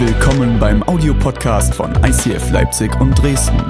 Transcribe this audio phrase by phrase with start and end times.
[0.00, 3.60] Willkommen beim Audiopodcast von ICF Leipzig und Dresden.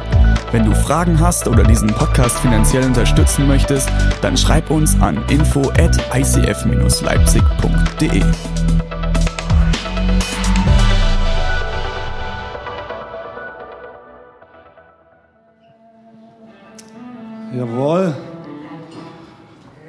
[0.52, 3.88] Wenn du Fragen hast oder diesen Podcast finanziell unterstützen möchtest,
[4.20, 8.22] dann schreib uns an info at icf-leipzig.de.
[17.56, 18.14] Jawohl.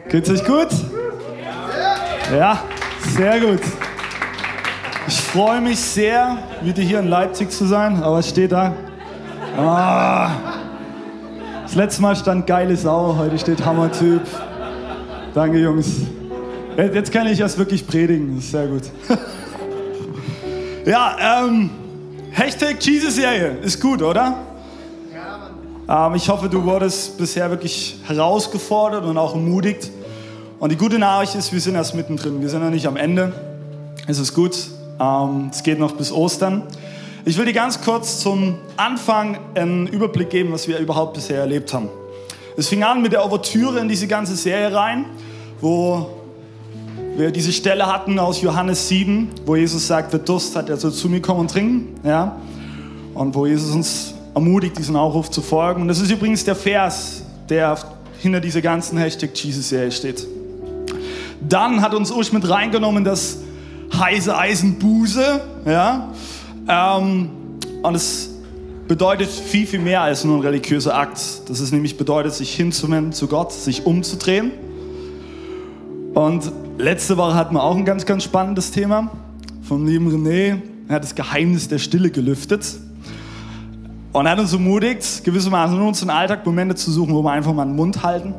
[0.07, 0.69] Geht's euch gut?
[2.31, 2.63] Ja,
[3.13, 3.59] sehr gut.
[5.09, 8.03] Ich freue mich sehr, wieder hier in Leipzig zu sein.
[8.03, 8.75] Aber was steht da?
[9.57, 10.29] Ah,
[11.63, 14.21] das letzte Mal stand geile Sau, heute steht Hammertyp.
[15.33, 15.87] Danke, Jungs.
[16.77, 18.83] Jetzt kann ich erst wirklich predigen, das ist sehr gut.
[20.85, 21.71] Ja, ähm,
[22.31, 24.37] Hashtag Jesus-Serie ist gut, oder?
[25.87, 29.89] Ähm, ich hoffe, du wurdest bisher wirklich herausgefordert und auch ermutigt.
[30.59, 32.41] Und die gute Nachricht ist, wir sind erst mittendrin.
[32.41, 33.33] Wir sind noch nicht am Ende.
[34.07, 34.55] Es ist gut.
[34.99, 36.63] Ähm, es geht noch bis Ostern.
[37.25, 41.73] Ich will dir ganz kurz zum Anfang einen Überblick geben, was wir überhaupt bisher erlebt
[41.73, 41.89] haben.
[42.57, 45.05] Es fing an mit der Ouvertüre in diese ganze Serie rein,
[45.61, 46.09] wo
[47.15, 50.91] wir diese Stelle hatten aus Johannes 7, wo Jesus sagt, wer Durst hat, der soll
[50.91, 51.99] zu mir kommen und trinken.
[52.03, 52.35] Ja?
[53.13, 55.81] Und wo Jesus uns ermutigt, diesen Aufruf zu folgen.
[55.81, 57.77] Und das ist übrigens der Vers, der
[58.19, 60.27] hinter dieser ganzen Hashtag Jesus-Serie steht.
[61.41, 63.37] Dann hat uns Usch mit reingenommen das
[63.93, 65.41] heiße Eisenbuse.
[65.65, 66.11] Ja?
[66.67, 67.29] Ähm,
[67.81, 68.29] und es
[68.87, 71.19] bedeutet viel, viel mehr als nur ein religiöser Akt.
[71.47, 74.51] Das ist nämlich bedeutet, sich hinzuwenden zu Gott, sich umzudrehen.
[76.13, 79.11] Und letzte Woche hatten wir auch ein ganz, ganz spannendes Thema
[79.61, 80.59] vom lieben René.
[80.87, 82.65] Er hat das Geheimnis der Stille gelüftet.
[84.11, 87.53] Und er hat uns ermutigt, gewissermaßen in unseren Alltag Momente zu suchen, wo wir einfach
[87.53, 88.33] mal den Mund halten.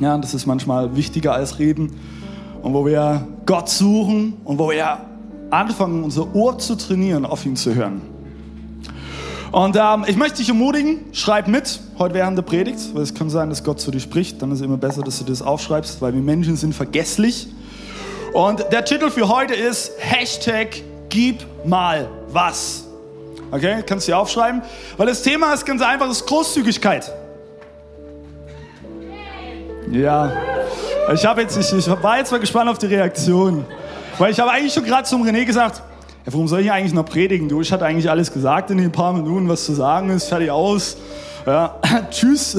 [0.00, 1.92] Ja, das ist manchmal wichtiger als reden.
[2.66, 4.98] Und wo wir Gott suchen und wo wir
[5.50, 8.02] anfangen, unser Ohr zu trainieren, auf ihn zu hören.
[9.52, 13.30] Und ähm, ich möchte dich ermutigen, schreib mit heute während der Predigt, weil es kann
[13.30, 14.42] sein, dass Gott zu dir spricht.
[14.42, 17.46] Dann ist es immer besser, dass du das aufschreibst, weil wir Menschen sind vergesslich.
[18.32, 22.84] Und der Titel für heute ist Hashtag Gib mal was.
[23.52, 24.60] Okay, kannst du dir aufschreiben?
[24.96, 27.12] Weil das Thema ist ganz einfach, ist Großzügigkeit.
[29.92, 30.32] Ja,
[31.12, 33.64] ich, hab jetzt, ich, ich war jetzt mal gespannt auf die Reaktion.
[34.18, 35.82] Weil ich habe eigentlich schon gerade zum René gesagt,
[36.24, 37.48] ja, warum soll ich eigentlich noch predigen?
[37.48, 40.50] Du, ich hatte eigentlich alles gesagt in den paar Minuten, was zu sagen ist, fertig
[40.50, 40.96] aus.
[41.46, 41.76] Ja,
[42.10, 42.56] tschüss.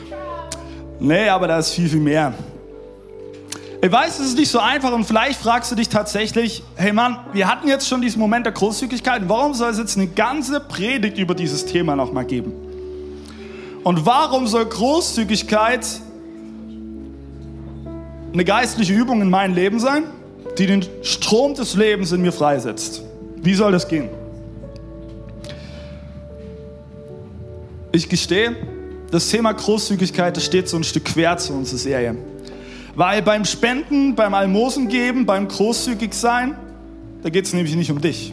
[1.00, 2.32] nee, aber da ist viel, viel mehr.
[3.82, 7.16] Ich weiß, es ist nicht so einfach und vielleicht fragst du dich tatsächlich, hey Mann,
[7.32, 11.16] wir hatten jetzt schon diesen Moment der Großzügigkeit, warum soll es jetzt eine ganze Predigt
[11.16, 12.52] über dieses Thema nochmal geben?
[13.82, 15.86] Und warum soll Großzügigkeit
[18.32, 20.04] eine geistliche Übung in meinem Leben sein,
[20.58, 23.02] die den Strom des Lebens in mir freisetzt?
[23.42, 24.08] Wie soll das gehen?
[27.92, 28.54] Ich gestehe,
[29.10, 32.16] das Thema Großzügigkeit, das steht so ein Stück quer zu unserer Serie.
[32.94, 36.56] Weil beim Spenden, beim Almosen geben, beim großzügig sein,
[37.22, 38.32] da geht es nämlich nicht um dich.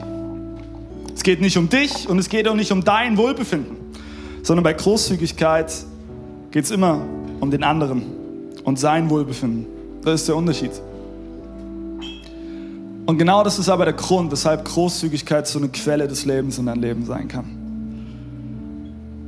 [1.16, 3.76] Es geht nicht um dich und es geht auch nicht um dein Wohlbefinden,
[4.44, 5.74] sondern bei Großzügigkeit
[6.52, 7.02] geht es immer
[7.40, 8.04] um den anderen
[8.64, 9.77] und sein Wohlbefinden.
[10.08, 10.72] Das ist der Unterschied.
[13.06, 16.66] Und genau das ist aber der Grund, weshalb Großzügigkeit so eine Quelle des Lebens in
[16.66, 17.46] deinem Leben sein kann.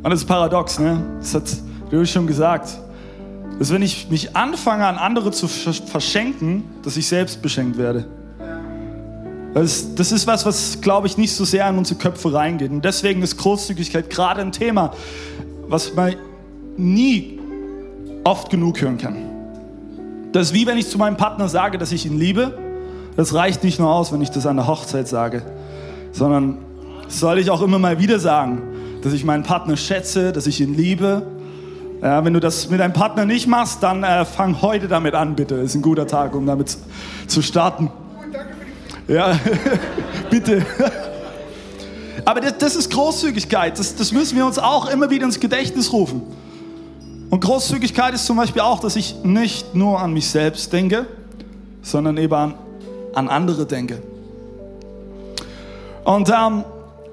[0.02, 1.02] Und das ist paradox, ne?
[1.20, 1.44] Das hat
[1.92, 2.80] du schon gesagt
[3.60, 8.06] dass wenn ich mich anfange, an andere zu verschenken, dass ich selbst beschenkt werde.
[9.54, 12.72] Das, das ist was, was, glaube ich, nicht so sehr in unsere Köpfe reingeht.
[12.72, 14.94] Und deswegen ist Großzügigkeit gerade ein Thema,
[15.68, 16.16] was man
[16.78, 17.38] nie
[18.24, 19.29] oft genug hören kann.
[20.32, 22.58] Das ist wie wenn ich zu meinem Partner sage, dass ich ihn liebe.
[23.16, 25.42] Das reicht nicht nur aus, wenn ich das an der Hochzeit sage,
[26.12, 26.60] sondern
[27.08, 28.62] soll ich auch immer mal wieder sagen,
[29.02, 31.24] dass ich meinen Partner schätze, dass ich ihn liebe,
[32.02, 35.36] ja, wenn du das mit deinem Partner nicht machst, dann äh, fang heute damit an,
[35.36, 35.56] bitte.
[35.56, 36.78] Ist ein guter Tag, um damit
[37.28, 37.92] zu starten.
[39.08, 39.38] Ja,
[40.30, 40.66] bitte.
[42.24, 43.78] Aber das, das ist Großzügigkeit.
[43.78, 46.22] Das, das müssen wir uns auch immer wieder ins Gedächtnis rufen.
[47.30, 51.06] Und Großzügigkeit ist zum Beispiel auch, dass ich nicht nur an mich selbst denke,
[51.82, 52.56] sondern eben an,
[53.14, 54.02] an andere denke.
[56.04, 56.64] Und ähm,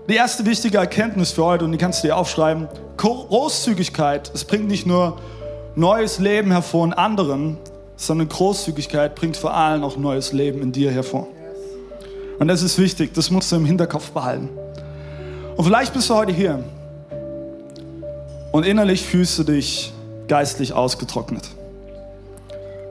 [0.09, 4.69] die erste wichtige Erkenntnis für heute, und die kannst du dir aufschreiben, Großzügigkeit, es bringt
[4.69, 5.19] nicht nur
[5.75, 7.59] neues Leben hervor in anderen,
[7.97, 11.29] sondern Großzügigkeit bringt vor allem auch neues Leben in dir hervor.
[12.39, 14.49] Und das ist wichtig, das musst du im Hinterkopf behalten.
[15.57, 16.63] Und vielleicht bist du heute hier
[18.53, 19.93] und innerlich fühlst du dich
[20.29, 21.45] geistlich ausgetrocknet.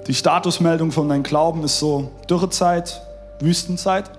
[0.08, 3.02] Die Statusmeldung von deinem Glauben ist so Dürrezeit,
[3.40, 4.10] Wüstenzeit.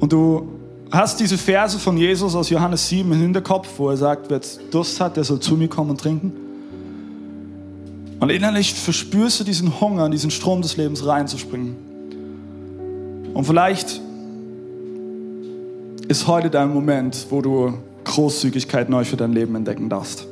[0.00, 0.48] Und du
[0.90, 4.40] hast diese Verse von Jesus aus Johannes 7 im Hinterkopf, wo er sagt, wer
[4.70, 6.32] Durst hat, der soll zu mir kommen und trinken.
[8.20, 11.76] Und innerlich verspürst du diesen Hunger, in diesen Strom des Lebens reinzuspringen.
[13.32, 14.00] Und vielleicht
[16.08, 17.74] ist heute dein Moment, wo du
[18.04, 20.26] Großzügigkeit neu für dein Leben entdecken darfst.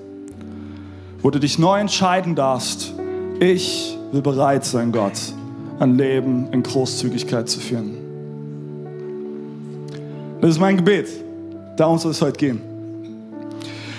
[1.22, 2.92] Wo du dich neu entscheiden darfst,
[3.40, 5.18] ich will bereit sein, Gott,
[5.78, 7.96] ein Leben in Großzügigkeit zu führen.
[10.40, 11.08] Das ist mein Gebet.
[11.76, 12.60] Darum soll es heute gehen.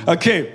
[0.06, 0.48] Okay,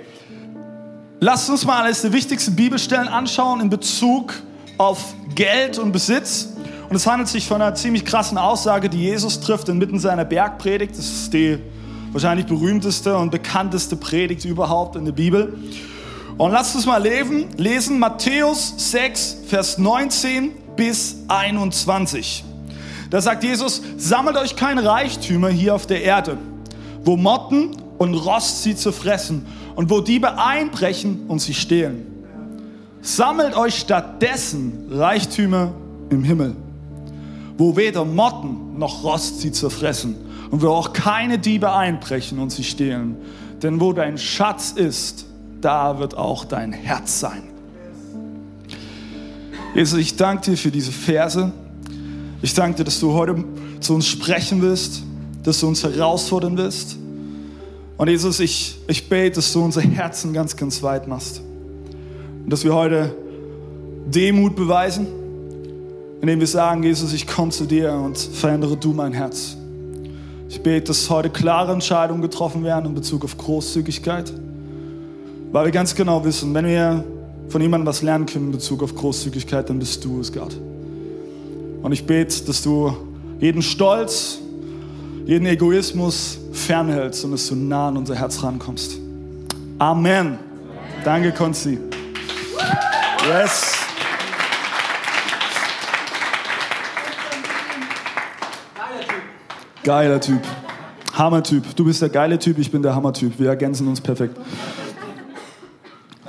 [1.19, 4.33] lasst uns mal als die wichtigsten Bibelstellen anschauen in Bezug
[4.77, 6.49] auf Geld und Besitz.
[6.89, 10.97] Und es handelt sich von einer ziemlich krassen Aussage, die Jesus trifft inmitten seiner Bergpredigt.
[10.97, 11.59] Das ist die
[12.11, 15.57] wahrscheinlich berühmteste und bekannteste Predigt überhaupt in der Bibel.
[16.37, 22.43] Und lasst uns mal lesen, lesen Matthäus 6, Vers 19 bis 21.
[23.11, 26.37] Da sagt Jesus, sammelt euch keine Reichtümer hier auf der Erde,
[27.03, 29.45] wo Motten und Rost sie zerfressen
[29.75, 32.07] und wo Diebe einbrechen und sie stehlen.
[33.01, 35.73] Sammelt euch stattdessen Reichtümer
[36.09, 36.55] im Himmel,
[37.59, 40.15] wo weder Motten noch Rost sie zerfressen
[40.49, 43.17] und wo auch keine Diebe einbrechen und sie stehlen.
[43.61, 45.27] Denn wo dein Schatz ist,
[45.63, 47.43] da wird auch dein Herz sein.
[49.73, 51.51] Jesus, ich danke dir für diese Verse.
[52.41, 53.43] Ich danke dir, dass du heute
[53.79, 55.03] zu uns sprechen willst,
[55.43, 56.97] dass du uns herausfordern willst.
[57.97, 61.41] Und Jesus, ich, ich bete, dass du unser Herzen ganz, ganz weit machst.
[62.43, 63.15] Und dass wir heute
[64.05, 65.07] Demut beweisen,
[66.21, 69.57] indem wir sagen, Jesus, ich komme zu dir und verändere du mein Herz.
[70.49, 74.31] Ich bete, dass heute klare Entscheidungen getroffen werden in Bezug auf Großzügigkeit,
[75.53, 77.05] weil wir ganz genau wissen, wenn wir
[77.47, 80.57] von jemandem was lernen können in Bezug auf Großzügigkeit, dann bist du es, Gott.
[81.83, 82.97] Und ich bete, dass du
[83.39, 84.39] jeden Stolz,
[85.25, 88.97] jeden Egoismus fernhältst und dass du nah an unser Herz rankommst.
[89.77, 90.39] Amen.
[91.03, 91.77] Danke, Konzi.
[93.27, 93.75] Yes.
[99.83, 100.41] Geiler Typ.
[101.13, 101.75] Hammer-Typ.
[101.75, 103.37] Du bist der geile Typ, ich bin der Hammer-Typ.
[103.37, 104.35] Wir ergänzen uns perfekt.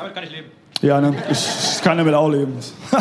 [0.05, 0.49] Damit kann ich leben.
[0.85, 1.15] Ja, ne?
[1.31, 2.59] ich, ich kann damit auch leben.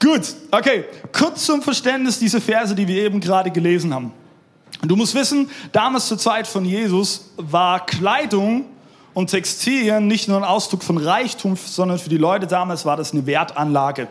[0.00, 0.86] Gut, okay.
[1.12, 4.10] Kurz zum Verständnis dieser Verse, die wir eben gerade gelesen haben.
[4.80, 8.64] Du musst wissen, damals zur Zeit von Jesus war Kleidung
[9.12, 13.12] und Textilien nicht nur ein Ausdruck von Reichtum, sondern für die Leute damals war das
[13.12, 14.08] eine Wertanlage.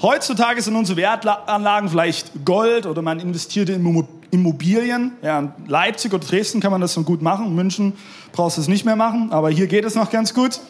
[0.00, 3.82] Heutzutage sind unsere Wertanlagen vielleicht Gold oder man investiert in
[4.30, 5.12] Immobilien.
[5.22, 7.46] Ja, in Leipzig oder Dresden kann man das so gut machen.
[7.46, 7.94] In München
[8.32, 10.60] brauchst du es nicht mehr machen, aber hier geht es noch ganz gut.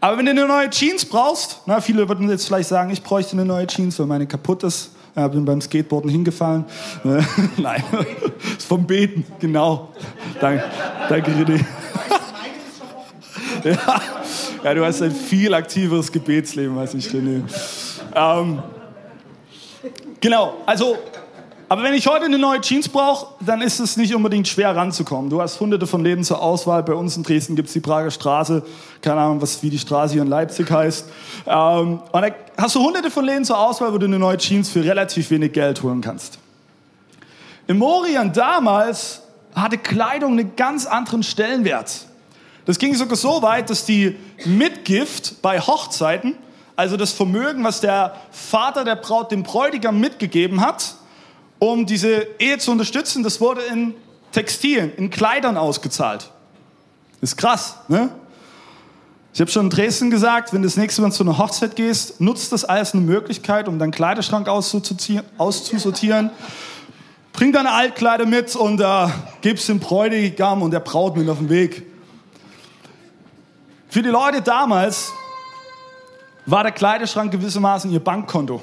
[0.00, 3.32] Aber wenn du eine neue Jeans brauchst, na, viele würden jetzt vielleicht sagen, ich bräuchte
[3.32, 4.92] eine neue Jeans, weil meine kaputt ist.
[5.14, 6.64] Ich bin beim Skateboarden hingefallen.
[7.56, 7.82] Nein,
[8.56, 9.88] ist vom Beten, genau.
[10.40, 10.64] Danke,
[11.08, 11.64] danke René.
[13.64, 14.00] ja.
[14.64, 17.42] ja, du hast ein viel aktiveres Gebetsleben als ich, René.
[18.14, 18.62] Ähm,
[20.20, 20.96] genau, also
[21.70, 25.30] aber wenn ich heute eine neue Jeans brauche, dann ist es nicht unbedingt schwer ranzukommen.
[25.30, 26.82] Du hast hunderte von Läden zur Auswahl.
[26.82, 28.64] Bei uns in Dresden gibt es die Prager Straße.
[29.00, 31.06] Keine Ahnung, was, wie die Straße hier in Leipzig heißt.
[31.46, 34.68] Ähm, und da hast du hunderte von Läden zur Auswahl, wo du eine neue Jeans
[34.68, 36.40] für relativ wenig Geld holen kannst.
[37.68, 39.22] Im Orient damals
[39.54, 42.04] hatte Kleidung einen ganz anderen Stellenwert.
[42.66, 46.34] Das ging sogar so weit, dass die Mitgift bei Hochzeiten,
[46.74, 50.96] also das Vermögen, was der Vater der Braut dem Bräutigam mitgegeben hat,
[51.60, 53.94] um diese Ehe zu unterstützen, das wurde in
[54.32, 56.30] Textilien, in Kleidern ausgezahlt.
[57.20, 58.10] Ist krass, ne?
[59.32, 62.20] Ich habe schon in Dresden gesagt, wenn du das nächste Mal zu einer Hochzeit gehst,
[62.20, 66.30] nutzt das als eine Möglichkeit, um deinen Kleiderschrank auszusortieren.
[67.32, 69.06] Bring deine Altkleider mit und äh,
[69.40, 71.86] gib's dem Bräutigam und der Braut mit auf den Weg.
[73.88, 75.12] Für die Leute damals
[76.46, 78.60] war der Kleiderschrank gewissermaßen ihr Bankkonto.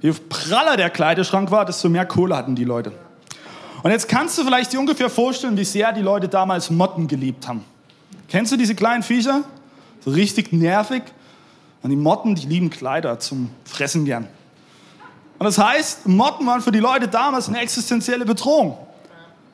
[0.00, 2.92] Je praller der Kleiderschrank war, desto mehr Kohle hatten die Leute.
[3.82, 7.46] Und jetzt kannst du vielleicht dir ungefähr vorstellen, wie sehr die Leute damals Motten geliebt
[7.48, 7.64] haben.
[8.28, 9.42] Kennst du diese kleinen Viecher?
[10.04, 11.02] So richtig nervig.
[11.82, 14.28] Und die Motten, die lieben Kleider zum Fressen gern.
[15.38, 18.76] Und das heißt, Motten waren für die Leute damals eine existenzielle Bedrohung.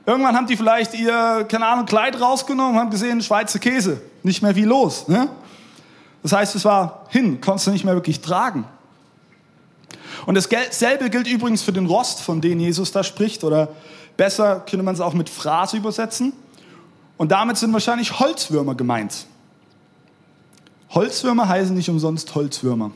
[0.06, 4.00] Irgendwann haben die vielleicht ihr, keine Ahnung, Kleid rausgenommen und haben gesehen, Schweizer Käse.
[4.22, 5.08] Nicht mehr wie los.
[5.08, 5.28] Ne?
[6.22, 8.64] Das heißt, es war hin, konntest du nicht mehr wirklich tragen.
[10.26, 13.68] Und dasselbe gilt übrigens für den Rost, von dem Jesus da spricht, oder
[14.16, 16.32] besser könnte man es auch mit Phrase übersetzen.
[17.16, 19.26] Und damit sind wahrscheinlich Holzwürmer gemeint.
[20.90, 22.92] Holzwürmer heißen nicht umsonst Holzwürmer.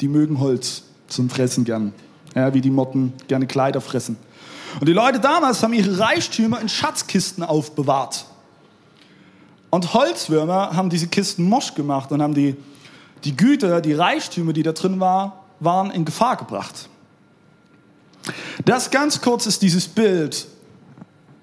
[0.00, 1.92] Die mögen Holz zum Fressen gern.
[2.34, 4.18] ja, wie die Motten gerne Kleider fressen.
[4.78, 8.26] Und die Leute damals haben ihre Reichtümer in Schatzkisten aufbewahrt.
[9.70, 12.56] Und Holzwürmer haben diese Kisten mosch gemacht und haben die,
[13.24, 16.88] die Güter, die Reichtümer, die da drin war, waren, in Gefahr gebracht.
[18.64, 20.46] Das ganz kurz ist dieses Bild,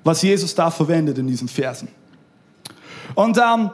[0.04, 1.88] was Jesus da verwendet in diesen Versen.
[3.16, 3.70] Und ähm,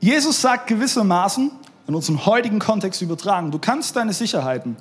[0.00, 1.50] Jesus sagt gewissermaßen,
[1.86, 4.76] in unserem heutigen Kontext übertragen, du kannst deine Sicherheiten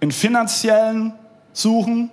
[0.00, 1.12] in finanziellen
[1.52, 2.10] Suchen,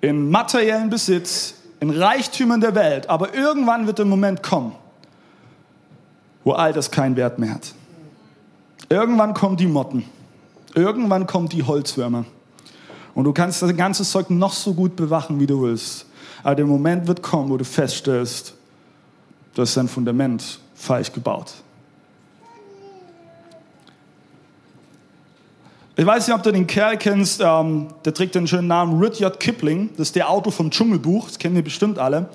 [0.00, 4.74] in materiellen Besitz, in Reichtümern der Welt, aber irgendwann wird der Moment kommen,
[6.44, 7.74] wo all das keinen Wert mehr hat.
[8.90, 10.04] Irgendwann kommen die Motten,
[10.74, 12.24] irgendwann kommen die Holzwürmer
[13.14, 16.06] und du kannst das ganze Zeug noch so gut bewachen, wie du willst.
[16.42, 18.54] Aber der Moment wird kommen, wo du feststellst,
[19.54, 21.52] du hast dein Fundament falsch gebaut.
[25.96, 29.40] Ich weiß nicht, ob du den Kerl kennst, ähm, der trägt den schönen Namen Rudyard
[29.40, 29.90] Kipling.
[29.96, 32.28] Das ist der Autor vom Dschungelbuch, das kennen wir bestimmt alle.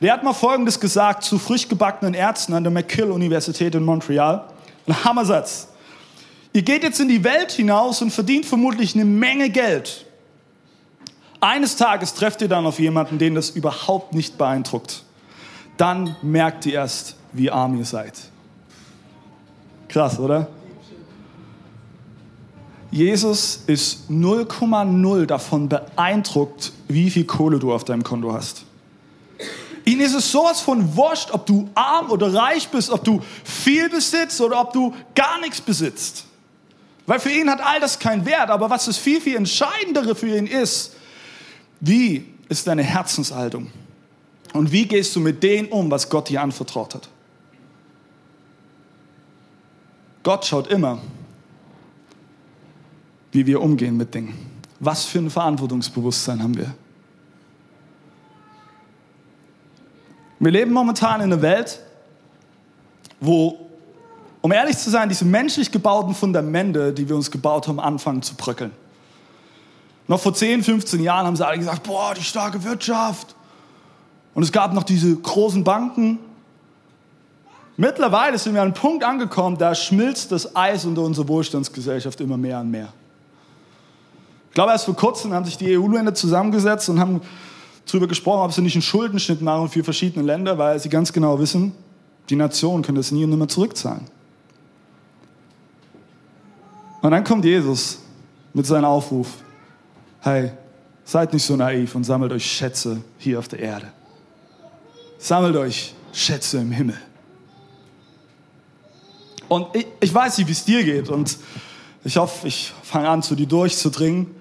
[0.00, 4.46] Der hat mal Folgendes gesagt zu frisch gebackenen Ärzten an der McGill-Universität in Montreal.
[4.88, 5.68] Ein Hammersatz.
[6.52, 10.04] Ihr geht jetzt in die Welt hinaus und verdient vermutlich eine Menge Geld.
[11.40, 15.02] Eines Tages trefft ihr dann auf jemanden, den das überhaupt nicht beeindruckt.
[15.76, 18.12] Dann merkt ihr erst, wie arm ihr seid.
[19.88, 20.48] Krass, oder?
[22.90, 28.64] Jesus ist 0,0 davon beeindruckt, wie viel Kohle du auf deinem Konto hast.
[29.84, 33.88] Ihnen ist es sowas von wurscht, ob du arm oder reich bist, ob du viel
[33.88, 36.26] besitzt oder ob du gar nichts besitzt.
[37.06, 38.50] Weil für ihn hat all das keinen Wert.
[38.50, 40.94] Aber was das viel, viel entscheidendere für ihn ist,
[41.80, 43.70] wie ist deine Herzenshaltung?
[44.52, 47.08] Und wie gehst du mit dem um, was Gott dir anvertraut hat?
[50.22, 51.00] Gott schaut immer,
[53.32, 54.34] wie wir umgehen mit Dingen.
[54.78, 56.74] Was für ein Verantwortungsbewusstsein haben wir?
[60.38, 61.80] Wir leben momentan in einer Welt,
[63.20, 63.61] wo,
[64.42, 68.34] um ehrlich zu sein, diese menschlich gebauten Fundamente, die wir uns gebaut haben, anfangen zu
[68.34, 68.72] bröckeln.
[70.08, 73.34] Noch vor 10, 15 Jahren haben sie alle gesagt, boah, die starke Wirtschaft.
[74.34, 76.18] Und es gab noch diese großen Banken.
[77.76, 82.36] Mittlerweile sind wir an einem Punkt angekommen, da schmilzt das Eis unter unserer Wohlstandsgesellschaft immer
[82.36, 82.92] mehr und mehr.
[84.48, 87.22] Ich glaube, erst vor kurzem haben sich die EU-Länder zusammengesetzt und haben
[87.86, 91.38] darüber gesprochen, ob sie nicht einen Schuldenschnitt machen für verschiedene Länder, weil sie ganz genau
[91.38, 91.72] wissen,
[92.28, 94.06] die Nationen können das nie und nimmer zurückzahlen.
[97.02, 97.98] Und dann kommt Jesus
[98.54, 99.28] mit seinem Aufruf,
[100.20, 100.52] hey,
[101.04, 103.88] seid nicht so naiv und sammelt euch Schätze hier auf der Erde.
[105.18, 106.96] Sammelt euch Schätze im Himmel.
[109.48, 111.36] Und ich, ich weiß nicht, wie es dir geht und
[112.04, 114.34] ich hoffe, ich fange an, zu dir durchzudringen.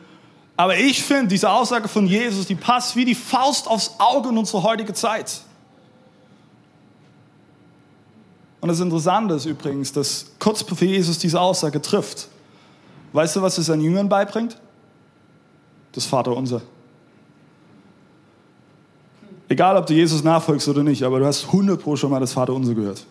[0.56, 4.38] Aber ich finde, diese Aussage von Jesus, die passt wie die Faust aufs Auge in
[4.38, 5.42] unsere heutige Zeit.
[8.60, 12.28] Und das Interessante ist übrigens, dass kurz bevor Jesus diese Aussage trifft,
[13.14, 14.60] weißt du, was er seinen Jüngern beibringt?
[15.92, 16.62] Das Vaterunser.
[19.50, 22.32] Egal, ob du Jesus nachfolgst oder nicht, aber du hast 100 pro schon mal das
[22.32, 23.06] Vaterunser gehört.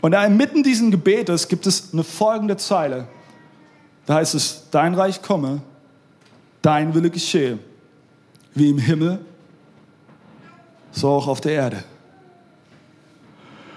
[0.00, 3.08] Und da inmitten diesen Gebetes gibt es eine folgende Zeile.
[4.06, 5.62] Da heißt es, dein Reich komme,
[6.60, 7.58] dein Wille geschehe,
[8.54, 9.18] wie im Himmel,
[10.90, 11.84] so auch auf der Erde.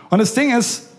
[0.09, 0.89] Und das Ding ist,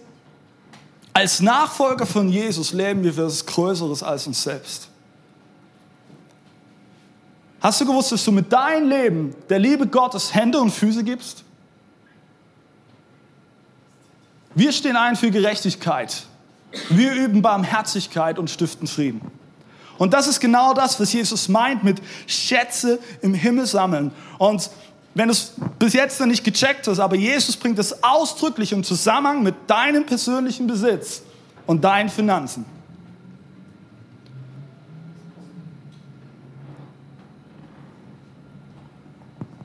[1.16, 4.88] als Nachfolger von Jesus leben wir für etwas Größeres als uns selbst.
[7.58, 11.42] Hast du gewusst, dass du mit deinem Leben der Liebe Gottes Hände und Füße gibst?
[14.54, 16.26] Wir stehen ein für Gerechtigkeit.
[16.90, 19.22] Wir üben Barmherzigkeit und stiften Frieden.
[19.96, 24.12] Und das ist genau das, was Jesus meint mit Schätze im Himmel sammeln.
[24.36, 24.68] Und
[25.16, 28.84] wenn du es bis jetzt noch nicht gecheckt hast, aber Jesus bringt es ausdrücklich im
[28.84, 31.22] Zusammenhang mit deinem persönlichen Besitz
[31.66, 32.66] und deinen Finanzen.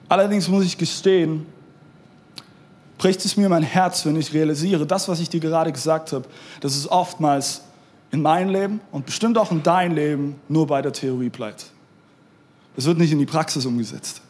[0.08, 1.46] Allerdings muss ich gestehen,
[2.98, 6.29] bricht es mir mein Herz, wenn ich realisiere, das, was ich dir gerade gesagt habe,
[6.62, 7.62] dass es oftmals
[8.12, 11.65] in meinem Leben und bestimmt auch in deinem Leben nur bei der Theorie bleibt.
[12.77, 14.22] Es wird nicht in die Praxis umgesetzt.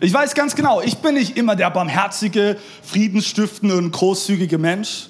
[0.00, 5.08] Ich weiß ganz genau, ich bin nicht immer der barmherzige, friedensstiftende und großzügige Mensch.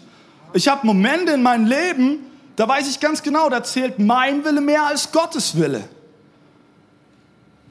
[0.53, 2.19] Ich habe Momente in meinem Leben,
[2.57, 5.85] da weiß ich ganz genau, da zählt mein Wille mehr als Gottes Wille.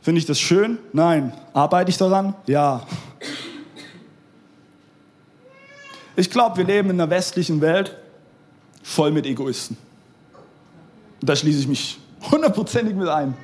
[0.02, 0.80] Finde ich das schön?
[0.92, 1.34] Nein.
[1.54, 2.36] Arbeite ich daran?
[2.46, 2.86] Ja.
[6.16, 7.96] Ich glaube, wir leben in einer westlichen Welt
[8.84, 9.78] voll mit Egoisten.
[11.22, 13.36] Da schließe ich mich hundertprozentig mit ein.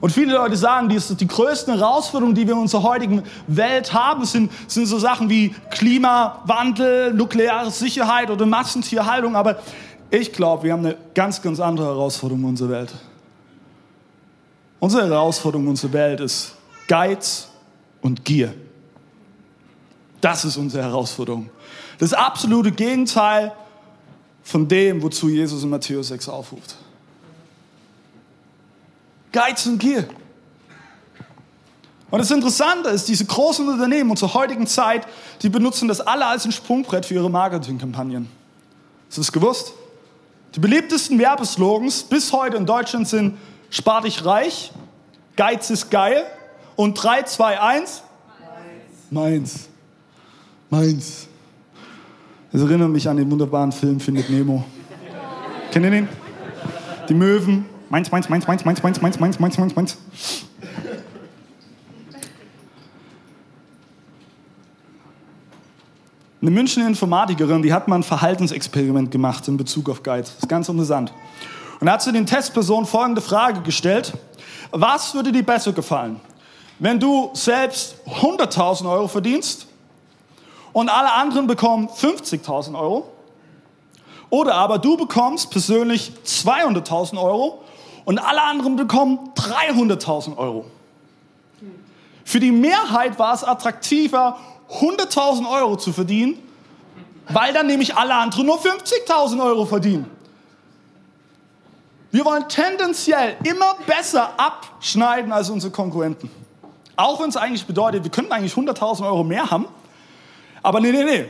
[0.00, 4.24] Und viele Leute sagen, die, die größten Herausforderungen, die wir in unserer heutigen Welt haben,
[4.24, 9.34] sind, sind so Sachen wie Klimawandel, nukleare Sicherheit oder Massentierhaltung.
[9.34, 9.58] Aber
[10.10, 12.94] ich glaube, wir haben eine ganz, ganz andere Herausforderung in unserer Welt.
[14.78, 16.54] Unsere Herausforderung in unserer Welt ist
[16.86, 17.48] Geiz
[18.00, 18.54] und Gier.
[20.20, 21.50] Das ist unsere Herausforderung.
[21.98, 23.52] Das absolute Gegenteil
[24.42, 26.76] von dem, wozu Jesus in Matthäus 6 aufruft.
[29.32, 30.08] Geiz und Gier.
[32.10, 35.06] Und das Interessante ist, diese großen Unternehmen unserer heutigen Zeit,
[35.42, 38.28] die benutzen das alle als ein Sprungbrett für ihre Marketingkampagnen.
[39.08, 39.72] Hast du das gewusst?
[40.54, 43.36] Die beliebtesten Werbeslogans bis heute in Deutschland sind
[43.70, 44.72] Spar dich reich,
[45.36, 46.24] Geiz ist geil
[46.76, 48.02] und 3, 2, 1,
[49.10, 49.68] meins.
[50.70, 51.28] Meins.
[52.50, 54.64] Das erinnert mich an den wunderbaren Film Findet Nemo.
[55.70, 56.08] Kennt ihr den?
[57.08, 57.66] Die Möwen.
[57.90, 59.98] Meins, meins, meins, meins, meins, meins, meins, meins, meins, meins, meins.
[66.40, 70.28] Eine Münchner Informatikerin, die hat mal ein Verhaltensexperiment gemacht in Bezug auf Geiz.
[70.34, 71.12] Das ist ganz interessant.
[71.80, 74.12] Und da hat sie den Testpersonen folgende Frage gestellt.
[74.70, 76.20] Was würde dir besser gefallen?
[76.78, 79.66] Wenn du selbst 100.000 Euro verdienst
[80.72, 83.08] und alle anderen bekommen 50.000 Euro?
[84.30, 87.64] Oder aber du bekommst persönlich 200.000 Euro
[88.08, 90.64] und alle anderen bekommen 300.000 Euro.
[92.24, 94.38] Für die Mehrheit war es attraktiver,
[94.80, 96.38] 100.000 Euro zu verdienen,
[97.28, 100.10] weil dann nämlich alle anderen nur 50.000 Euro verdienen.
[102.10, 106.30] Wir wollen tendenziell immer besser abschneiden als unsere Konkurrenten.
[106.96, 109.66] Auch wenn es eigentlich bedeutet, wir könnten eigentlich 100.000 Euro mehr haben.
[110.62, 111.26] Aber nee, nee, nee.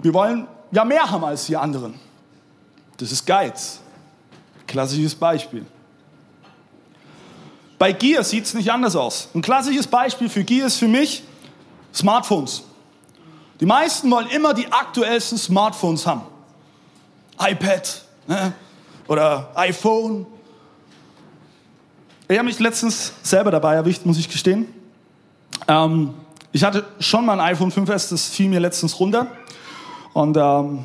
[0.00, 2.00] Wir wollen ja mehr haben als die anderen.
[2.96, 3.80] Das ist Geiz.
[4.66, 5.66] Klassisches Beispiel.
[7.78, 9.28] Bei Gier sieht es nicht anders aus.
[9.34, 11.22] Ein klassisches Beispiel für Gier ist für mich
[11.92, 12.62] Smartphones.
[13.60, 16.22] Die meisten wollen immer die aktuellsten Smartphones haben.
[17.38, 18.52] iPad ne?
[19.06, 20.26] oder iPhone.
[22.28, 24.66] Ich habe mich letztens selber dabei erwischt, muss ich gestehen.
[25.68, 26.14] Ähm,
[26.52, 29.26] ich hatte schon mal ein iPhone 5S, das fiel mir letztens runter.
[30.12, 30.84] Und ähm,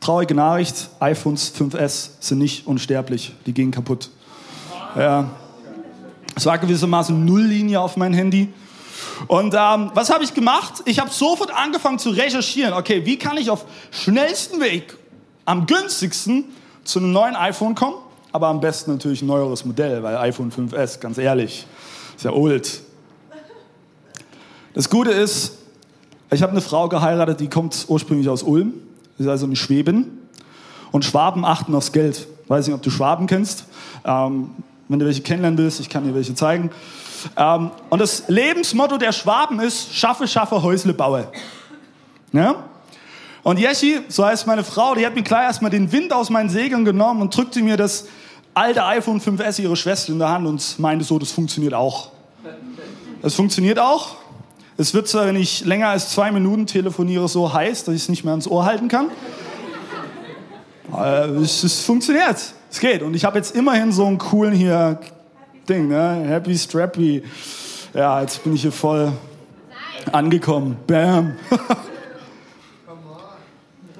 [0.00, 4.10] traurige Nachricht, iPhones 5S sind nicht unsterblich, die gehen kaputt.
[4.96, 5.30] Ja.
[6.38, 8.48] Es war gewissermaßen Nulllinie auf mein Handy.
[9.26, 10.74] Und ähm, was habe ich gemacht?
[10.84, 12.74] Ich habe sofort angefangen zu recherchieren.
[12.74, 14.96] Okay, wie kann ich auf schnellsten Weg,
[15.46, 16.44] am günstigsten
[16.84, 17.96] zu einem neuen iPhone kommen?
[18.30, 21.66] Aber am besten natürlich ein neueres Modell, weil iPhone 5S, ganz ehrlich,
[22.16, 22.82] ist ja old.
[24.74, 25.58] Das Gute ist,
[26.30, 28.74] ich habe eine Frau geheiratet, die kommt ursprünglich aus Ulm,
[29.18, 30.12] ist also eine Schwäbin.
[30.92, 32.28] Und Schwaben achten aufs Geld.
[32.46, 33.64] Weiß nicht, ob du Schwaben kennst.
[34.04, 34.52] Ähm,
[34.88, 36.70] wenn du welche kennenlernen willst, ich kann dir welche zeigen.
[37.36, 41.28] Ähm, und das Lebensmotto der Schwaben ist, schaffe, schaffe, Häusle baue.
[42.32, 42.64] Ja?
[43.42, 46.48] Und Jeschi, so heißt meine Frau, die hat mir gleich erstmal den Wind aus meinen
[46.48, 48.06] Segeln genommen und drückte mir das
[48.54, 52.10] alte iPhone 5S ihrer Schwester in der Hand und meinte so, das funktioniert auch.
[53.22, 54.16] Das funktioniert auch.
[54.76, 58.08] Es wird zwar, wenn ich länger als zwei Minuten telefoniere, so heiß, dass ich es
[58.08, 59.10] nicht mehr ans Ohr halten kann.
[60.96, 62.54] Äh, es, es funktioniert.
[62.70, 63.02] Es geht.
[63.02, 65.00] Und ich habe jetzt immerhin so einen coolen hier
[65.68, 66.24] Ding, ne?
[66.26, 67.22] Happy Strappy.
[67.94, 69.12] Ja, jetzt bin ich hier voll
[70.12, 70.76] angekommen.
[70.86, 71.36] Bam.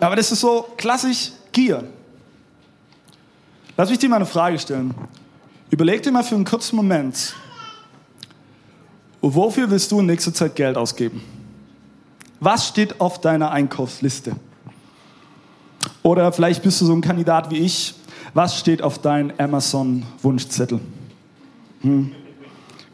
[0.01, 1.85] Aber das ist so klassisch Gier.
[3.77, 4.95] Lass mich dir mal eine Frage stellen.
[5.71, 7.35] Überleg dir mal für einen kurzen Moment,
[9.21, 11.23] wofür willst du in nächster Zeit Geld ausgeben?
[12.41, 14.37] Was steht auf deiner Einkaufsliste?
[16.03, 17.95] Oder vielleicht bist du so ein Kandidat wie ich,
[18.35, 20.81] was steht auf deinem Amazon-Wunschzettel?
[21.83, 22.13] Hm.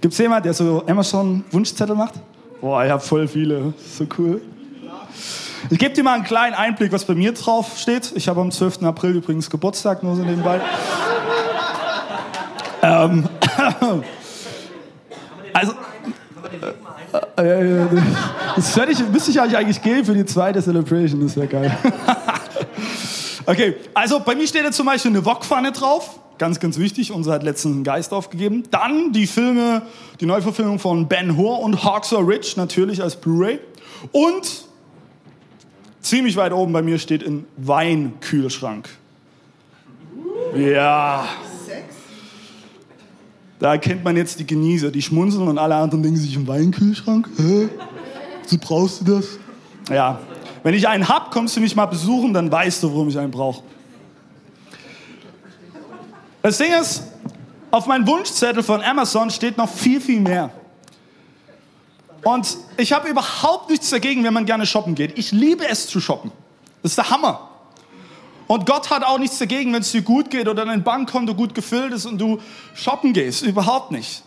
[0.01, 2.14] Gibt es jemanden, der so Amazon-Wunschzettel macht?
[2.61, 3.75] Boah, ich habe voll viele.
[3.79, 4.40] So cool.
[5.70, 8.12] Ich gebe dir mal einen kleinen Einblick, was bei mir drauf steht.
[8.14, 8.83] Ich habe am 12.
[8.83, 10.61] April übrigens Geburtstag, nur so nebenbei.
[12.83, 13.29] ähm,
[15.55, 15.73] also,
[17.37, 17.87] äh, äh, äh,
[18.57, 18.77] das
[19.11, 21.77] müsste ich eigentlich gehen für die zweite Celebration, das wäre geil.
[23.47, 26.19] Okay, also bei mir steht jetzt zum Beispiel eine Wokpfanne drauf.
[26.39, 27.13] Ganz, ganz wichtig.
[27.13, 28.65] Unser hat letztens einen Geist aufgegeben.
[28.71, 29.83] Dann die Filme,
[30.21, 33.61] die Neuverfilmung von Ben Hur und Hawks Are Rich, natürlich als Blu-ray.
[34.13, 34.67] Und
[36.01, 38.89] ziemlich weit oben bei mir steht ein Weinkühlschrank.
[40.57, 41.29] Ja.
[43.61, 47.29] Da erkennt man jetzt die Genießer, die schmunzeln und alle anderen denken sich, ein Weinkühlschrank?
[47.37, 47.69] Hä?
[48.47, 49.39] So brauchst du das?
[49.89, 50.19] Ja,
[50.64, 53.31] wenn ich einen hab, kommst du mich mal besuchen, dann weißt du, warum ich einen
[53.31, 53.62] brauche.
[56.42, 57.05] Das Ding ist,
[57.70, 60.50] auf meinem Wunschzettel von Amazon steht noch viel, viel mehr.
[62.22, 65.18] Und ich habe überhaupt nichts dagegen, wenn man gerne shoppen geht.
[65.18, 66.33] Ich liebe es zu shoppen.
[66.83, 67.50] Das ist der Hammer.
[68.46, 71.55] Und Gott hat auch nichts dagegen, wenn es dir gut geht oder dein Bankkonto gut
[71.55, 72.40] gefüllt ist und du
[72.74, 73.42] shoppen gehst.
[73.42, 74.22] Überhaupt nicht.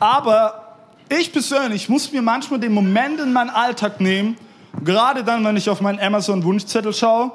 [0.00, 0.76] Aber
[1.08, 4.36] ich persönlich muss mir manchmal den Moment in meinen Alltag nehmen,
[4.84, 7.32] gerade dann, wenn ich auf meinen Amazon-Wunschzettel schaue,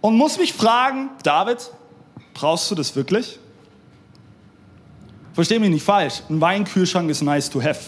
[0.00, 1.70] und muss mich fragen, David,
[2.34, 3.38] brauchst du das wirklich?
[5.34, 7.80] Versteh mich nicht falsch, ein Weinkühlschrank ist nice to have.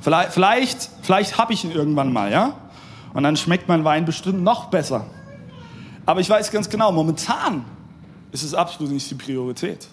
[0.00, 2.54] Vielleicht, vielleicht, vielleicht habe ich ihn irgendwann mal, ja?
[3.14, 5.06] Und dann schmeckt mein Wein bestimmt noch besser.
[6.04, 7.64] Aber ich weiß ganz genau, momentan
[8.32, 9.88] ist es absolut nicht die Priorität.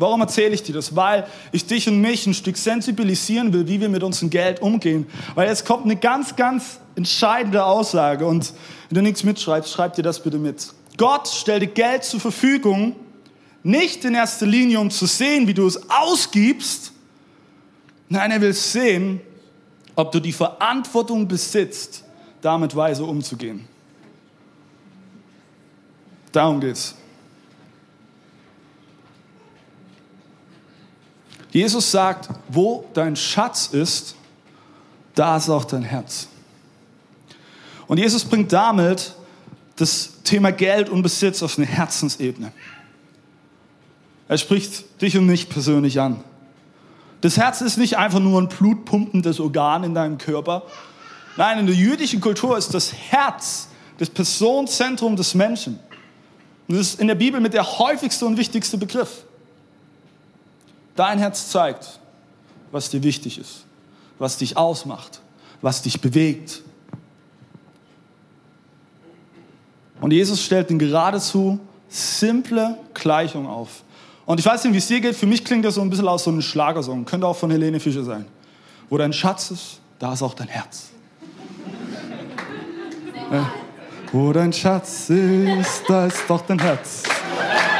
[0.00, 0.96] Warum erzähle ich dir das?
[0.96, 5.06] Weil ich dich und mich ein Stück sensibilisieren will, wie wir mit unserem Geld umgehen.
[5.34, 8.26] Weil jetzt kommt eine ganz, ganz entscheidende Aussage.
[8.26, 8.52] Und
[8.88, 10.72] wenn du nichts mitschreibst, schreib dir das bitte mit.
[10.96, 12.96] Gott stellt dir Geld zur Verfügung,
[13.62, 16.92] nicht in erster Linie, um zu sehen, wie du es ausgibst,
[18.12, 19.20] Nein, er will sehen,
[19.94, 22.04] ob du die Verantwortung besitzt,
[22.42, 23.68] damit weise umzugehen.
[26.32, 26.96] Darum geht's.
[31.50, 34.14] Jesus sagt, wo dein Schatz ist,
[35.14, 36.28] da ist auch dein Herz.
[37.86, 39.14] Und Jesus bringt damit
[39.76, 42.52] das Thema Geld und Besitz auf eine Herzensebene.
[44.28, 46.22] Er spricht dich und mich persönlich an.
[47.20, 50.62] Das Herz ist nicht einfach nur ein blutpumpendes Organ in deinem Körper.
[51.36, 55.78] Nein, in der jüdischen Kultur ist das Herz das Personenzentrum des Menschen.
[56.68, 59.24] Und das ist in der Bibel mit der häufigste und wichtigste Begriff.
[61.00, 61.98] Dein Herz zeigt,
[62.72, 63.64] was dir wichtig ist,
[64.18, 65.22] was dich ausmacht,
[65.62, 66.60] was dich bewegt.
[70.02, 71.58] Und Jesus stellt eine geradezu
[71.88, 73.82] simple Gleichung auf.
[74.26, 75.16] Und ich weiß nicht, wie es dir geht.
[75.16, 77.06] Für mich klingt das so ein bisschen aus so einem Schlagersong.
[77.06, 78.26] Könnte auch von Helene Fischer sein.
[78.90, 80.90] Wo dein Schatz ist, da ist auch dein Herz.
[83.32, 83.50] Ja.
[84.12, 87.04] Wo dein Schatz ist, da ist doch dein Herz.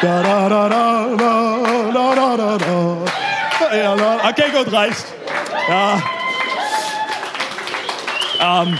[0.02, 3.76] Da, da, da, da, da, da, da, da.
[3.76, 3.94] Ja,
[4.28, 5.04] okay, gut, reicht.
[5.68, 6.02] Ja.
[8.40, 8.78] Ähm.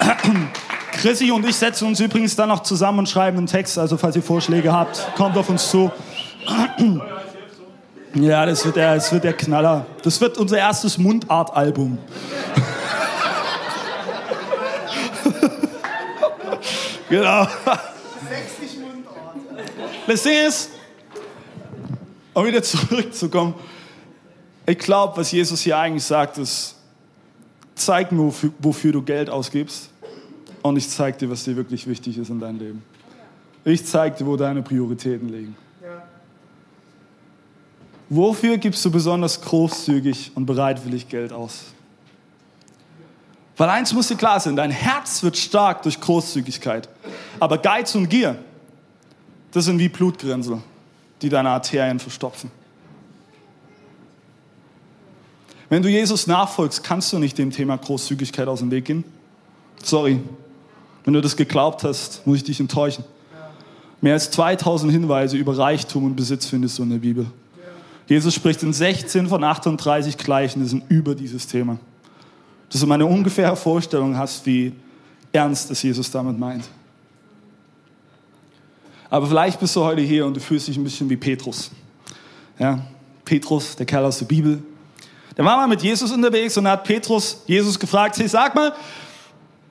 [0.92, 3.78] Chrissy und ich setzen uns übrigens dann noch zusammen und schreiben einen Text.
[3.78, 5.90] Also falls ihr Vorschläge habt, kommt auf uns zu.
[8.14, 9.86] Ja, das wird, der, das wird der Knaller.
[10.02, 11.96] Das wird unser erstes Mundart-Album.
[17.08, 17.46] genau.
[20.06, 20.08] 60 Mundart.
[20.08, 20.70] Das Ding ist,
[22.34, 23.54] um wieder zurückzukommen,
[24.66, 26.76] ich glaube, was Jesus hier eigentlich sagt, ist,
[27.74, 29.90] zeig mir, wofür, wofür du Geld ausgibst
[30.62, 32.84] und ich zeig dir, was dir wirklich wichtig ist in deinem Leben.
[33.64, 35.56] Ich zeig dir, wo deine Prioritäten liegen.
[38.08, 41.64] Wofür gibst du besonders großzügig und bereitwillig Geld aus?
[43.56, 46.88] Weil eins muss dir klar sein, dein Herz wird stark durch Großzügigkeit.
[47.40, 48.36] Aber Geiz und Gier,
[49.52, 50.58] das sind wie Blutgrinsel,
[51.20, 52.50] die deine Arterien verstopfen.
[55.68, 59.04] Wenn du Jesus nachfolgst, kannst du nicht dem Thema Großzügigkeit aus dem Weg gehen.
[59.82, 60.20] Sorry.
[61.04, 63.04] Wenn du das geglaubt hast, muss ich dich enttäuschen.
[64.00, 67.26] Mehr als 2000 Hinweise über Reichtum und Besitz findest du in der Bibel.
[68.06, 71.78] Jesus spricht in 16 von 38 Gleichnissen über dieses Thema.
[72.68, 74.72] Dass du mal eine ungefähre Vorstellung hast, wie
[75.32, 76.64] ernst es Jesus damit meint.
[79.12, 81.70] Aber vielleicht bist du heute hier und du fühlst dich ein bisschen wie Petrus.
[82.58, 82.78] Ja,
[83.26, 84.62] Petrus, der Kerl aus der Bibel.
[85.36, 88.72] Der war mal mit Jesus unterwegs und hat Petrus Jesus gefragt, hey, sag mal,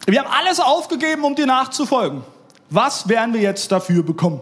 [0.06, 2.22] wir haben alles aufgegeben, um dir nachzufolgen.
[2.70, 4.42] Was werden wir jetzt dafür bekommen?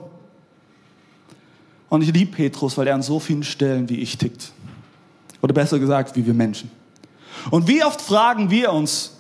[1.88, 4.52] Und ich liebe Petrus, weil er an so vielen Stellen wie ich tickt.
[5.42, 6.70] Oder besser gesagt, wie wir Menschen.
[7.52, 9.14] Und wie oft fragen wir uns,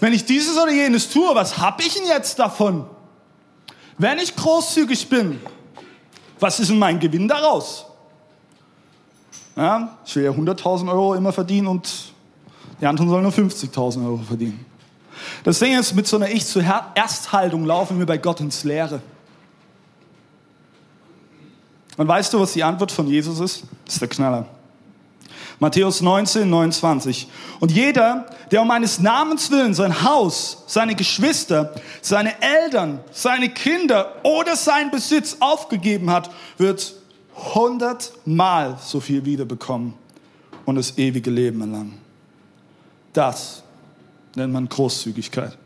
[0.00, 2.86] wenn ich dieses oder jenes tue, was habe ich denn jetzt davon?
[3.98, 5.40] Wenn ich großzügig bin,
[6.40, 7.86] was ist denn mein Gewinn daraus?
[9.56, 12.12] Ja, ich will ja 100.000 Euro immer verdienen und
[12.80, 14.66] die anderen sollen nur 50.000 Euro verdienen.
[15.44, 19.00] Das Ding ist, mit so einer Ich-zu-Ersthaltung laufen wir bei Gott ins Leere.
[21.96, 23.62] Und weißt du, was die Antwort von Jesus ist?
[23.84, 24.46] Das ist der Knaller.
[25.60, 27.28] Matthäus 19, 29.
[27.60, 34.14] Und jeder, der um meines Namens willen sein Haus, seine Geschwister, seine Eltern, seine Kinder
[34.22, 36.94] oder sein Besitz aufgegeben hat, wird
[37.54, 39.94] hundertmal so viel wiederbekommen
[40.64, 41.98] und das ewige Leben erlangen.
[43.12, 43.62] Das
[44.34, 45.56] nennt man Großzügigkeit.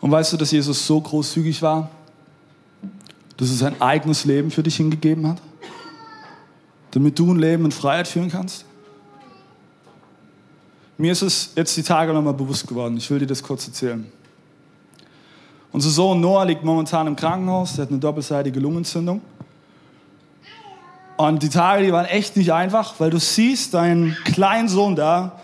[0.00, 1.90] Und weißt du, dass Jesus so großzügig war?
[3.40, 5.40] dass er sein eigenes Leben für dich hingegeben hat?
[6.92, 8.64] Damit du ein Leben in Freiheit führen kannst?
[10.98, 12.96] Mir ist es jetzt die Tage nochmal bewusst geworden.
[12.96, 14.04] Ich will dir das kurz erzählen.
[15.72, 17.74] Unser Sohn Noah liegt momentan im Krankenhaus.
[17.74, 19.20] Der hat eine doppelseitige Lungenentzündung.
[21.16, 25.38] Und die Tage, die waren echt nicht einfach, weil du siehst deinen kleinen Sohn da,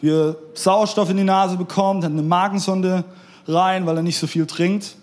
[0.00, 3.04] wie er Sauerstoff in die Nase bekommt, hat eine Magensonde
[3.48, 4.94] rein, weil er nicht so viel trinkt.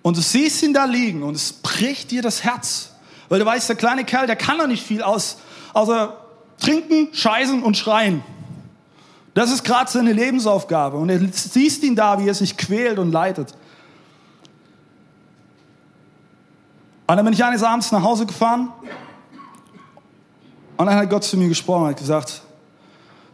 [0.00, 2.93] Und du siehst ihn da liegen und es bricht dir das Herz.
[3.34, 5.38] Weil du weißt, der kleine Kerl, der kann doch nicht viel aus,
[5.72, 6.16] außer
[6.60, 8.22] trinken, scheißen und schreien.
[9.34, 10.96] Das ist gerade seine Lebensaufgabe.
[10.96, 13.50] Und er siehst ihn da, wie er sich quält und leidet.
[17.08, 18.68] Und dann bin ich eines Abends nach Hause gefahren.
[20.76, 22.40] Und dann hat Gott zu mir gesprochen und hat gesagt,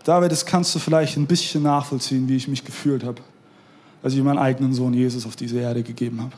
[0.05, 3.21] David, das kannst du vielleicht ein bisschen nachvollziehen, wie ich mich gefühlt habe,
[4.03, 6.33] als ich meinen eigenen Sohn Jesus auf diese Erde gegeben habe.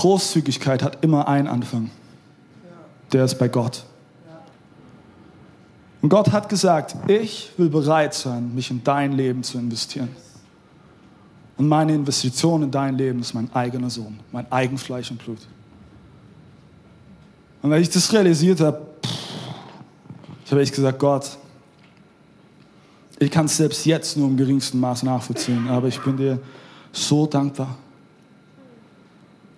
[0.00, 1.90] Großzügigkeit hat immer einen Anfang.
[3.12, 3.84] Der ist bei Gott.
[6.00, 10.08] Und Gott hat gesagt, ich will bereit sein, mich in dein Leben zu investieren.
[11.58, 15.40] Und meine Investition in dein Leben ist mein eigener Sohn, mein eigen Fleisch und Blut.
[17.60, 18.80] Und als ich das realisiert habe,
[20.46, 21.36] ich habe echt gesagt, Gott,
[23.18, 26.40] ich kann es selbst jetzt nur im geringsten Maß nachvollziehen, aber ich bin dir
[26.90, 27.76] so dankbar.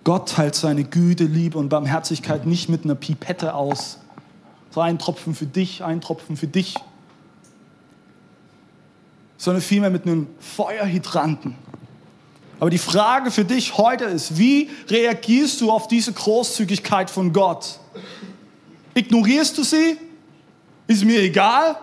[0.03, 3.99] Gott teilt seine Güte, Liebe und Barmherzigkeit nicht mit einer Pipette aus,
[4.71, 6.75] so ein Tropfen für dich, ein Tropfen für dich.
[9.37, 11.55] Sondern vielmehr mit einem Feuerhydranten.
[12.59, 17.79] Aber die Frage für dich heute ist, wie reagierst du auf diese Großzügigkeit von Gott?
[18.93, 19.97] Ignorierst du sie?
[20.87, 21.77] Ist mir egal?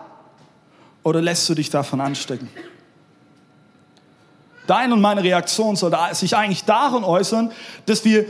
[1.03, 2.49] Oder lässt du dich davon anstecken?
[4.71, 7.51] Deine und meine Reaktion soll sich eigentlich darin äußern,
[7.87, 8.25] dass wir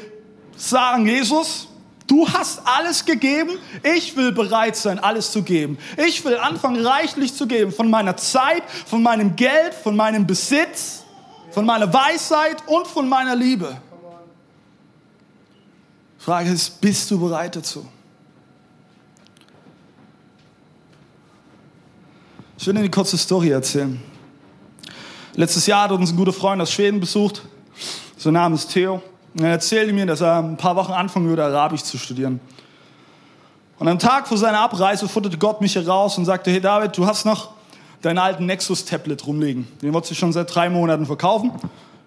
[0.57, 1.67] sagen, Jesus,
[2.07, 3.51] Du hast alles gegeben.
[3.83, 5.77] Ich will bereit sein, alles zu geben.
[5.95, 7.71] Ich will anfangen, reichlich zu geben.
[7.71, 11.03] Von meiner Zeit, von meinem Geld, von meinem Besitz,
[11.51, 13.77] von meiner Weisheit und von meiner Liebe.
[16.17, 17.87] Frage ist, bist du bereit dazu?
[22.57, 24.10] Ich will dir eine kurze Story erzählen.
[25.33, 27.43] Letztes Jahr hat uns ein guter Freund aus Schweden besucht.
[28.17, 29.01] Sein Name ist Theo.
[29.33, 32.41] Und er erzählte mir, dass er ein paar Wochen anfangen würde, Arabisch zu studieren.
[33.79, 37.05] Und am Tag vor seiner Abreise futterte Gott mich heraus und sagte, hey David, du
[37.05, 37.51] hast noch
[38.01, 39.67] deinen alten Nexus-Tablet rumliegen.
[39.81, 41.51] Den wolltest du schon seit drei Monaten verkaufen.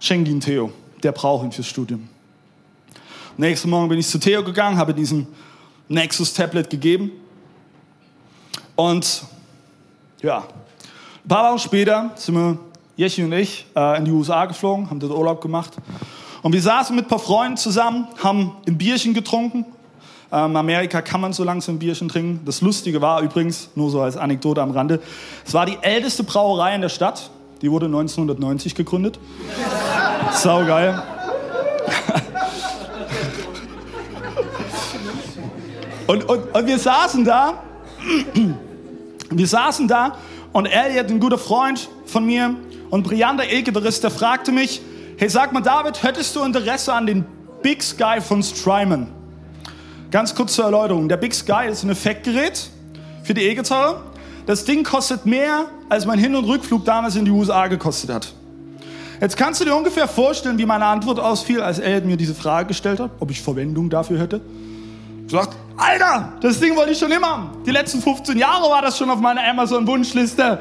[0.00, 0.70] Schenk ihn Theo.
[1.02, 2.08] Der braucht ihn fürs Studium.
[3.38, 5.26] Nächsten Morgen bin ich zu Theo gegangen, habe diesen
[5.88, 7.10] Nexus-Tablet gegeben.
[8.76, 9.24] Und
[10.20, 10.46] ja,
[11.24, 12.58] ein paar Wochen später sind wir,
[12.96, 15.72] Jechi und ich, äh, in die USA geflogen, haben dort Urlaub gemacht.
[16.42, 19.64] Und wir saßen mit ein paar Freunden zusammen, haben ein Bierchen getrunken.
[20.30, 22.40] Ähm, Amerika kann man so langsam ein Bierchen trinken.
[22.44, 25.00] Das Lustige war übrigens, nur so als Anekdote am Rande,
[25.44, 27.30] es war die älteste Brauerei in der Stadt.
[27.62, 29.18] Die wurde 1990 gegründet.
[30.33, 31.02] Sau geil.
[36.07, 37.62] Und, und, und wir saßen da,
[39.30, 40.18] wir saßen da
[40.52, 42.57] und Elliot, ein guter Freund von mir,
[42.94, 44.80] und Brian, der E-Gitarrist, der fragte mich,
[45.16, 47.24] Hey, sag mal, David, hättest du Interesse an den
[47.61, 49.09] Big Sky von Strymon?
[50.12, 51.09] Ganz kurz zur Erläuterung.
[51.09, 52.70] Der Big Sky ist ein Effektgerät
[53.24, 54.00] für die E-Gitarre.
[54.46, 58.33] Das Ding kostet mehr, als mein Hin- und Rückflug damals in die USA gekostet hat.
[59.20, 62.68] Jetzt kannst du dir ungefähr vorstellen, wie meine Antwort ausfiel, als er mir diese Frage
[62.68, 64.40] gestellt hat, ob ich Verwendung dafür hätte.
[65.26, 67.50] Ich sagte, Alter, das Ding wollte ich schon immer.
[67.66, 70.61] Die letzten 15 Jahre war das schon auf meiner Amazon-Wunschliste.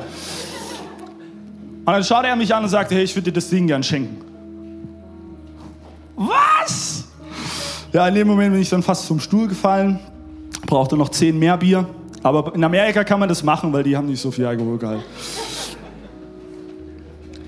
[1.86, 3.84] Und dann schaute er mich an und sagte, hey, ich würde dir das Ding gern
[3.84, 4.22] schenken.
[6.16, 7.04] Was?
[7.92, 10.00] Ja, in dem Moment bin ich dann fast zum Stuhl gefallen,
[10.66, 11.86] brauchte noch zehn mehr Bier.
[12.24, 15.04] Aber in Amerika kann man das machen, weil die haben nicht so viel Alkoholgehalt.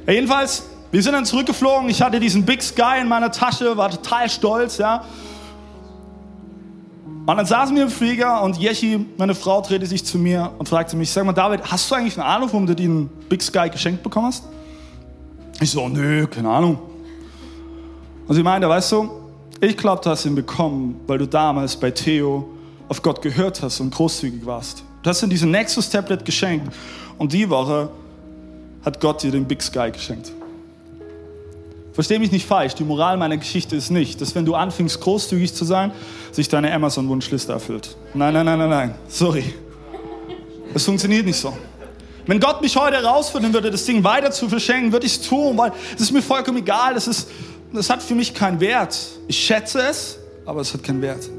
[0.06, 1.90] Ja, jedenfalls, wir sind dann zurückgeflogen.
[1.90, 5.06] Ich hatte diesen Big Sky in meiner Tasche, war total stolz, ja.
[7.26, 10.70] Und dann saßen wir im Flieger und Yechi, meine Frau, drehte sich zu mir und
[10.70, 13.68] fragte mich, sag mal, David, hast du eigentlich eine Ahnung, warum du den Big Sky
[13.70, 14.44] geschenkt bekommen hast?
[15.60, 16.78] Ich so, nö, keine Ahnung.
[18.28, 19.10] Und sie meinte, weißt du,
[19.60, 22.48] ich glaube, du hast ihn bekommen, weil du damals bei Theo
[22.90, 24.84] auf Gott gehört hast und großzügig warst.
[25.02, 26.72] Du hast ihm diesen Nexus-Tablet geschenkt
[27.18, 27.90] und die Woche
[28.84, 30.32] hat Gott dir den Big Sky geschenkt.
[31.96, 35.54] Versteh mich nicht falsch, die Moral meiner Geschichte ist nicht, dass wenn du anfängst großzügig
[35.54, 35.92] zu sein,
[36.32, 37.96] sich deine Amazon-Wunschliste erfüllt.
[38.14, 39.46] Nein, nein, nein, nein, nein, sorry.
[40.74, 41.58] Es funktioniert nicht so.
[42.28, 45.58] Wenn Gott mich heute herausfordern würde, das Ding weiter zu verschenken, würde ich es tun,
[45.58, 47.30] weil es ist mir vollkommen egal, das ist
[47.76, 48.98] das hat für mich keinen Wert.
[49.28, 51.30] Ich schätze es, aber es hat keinen Wert.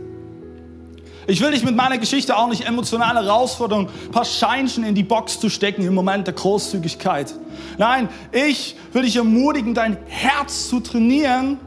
[1.28, 5.02] Ich will dich mit meiner Geschichte auch nicht emotional herausfordern, ein paar Scheinchen in die
[5.02, 7.34] Box zu stecken im Moment der Großzügigkeit.
[7.78, 11.58] Nein, ich will dich ermutigen, dein Herz zu trainieren,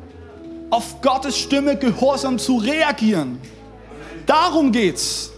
[0.70, 3.40] auf Gottes Stimme gehorsam zu reagieren.
[4.26, 5.32] Darum geht's.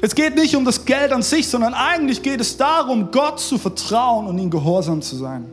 [0.00, 3.56] Es geht nicht um das Geld an sich, sondern eigentlich geht es darum, Gott zu
[3.56, 5.46] vertrauen und ihm gehorsam zu sein.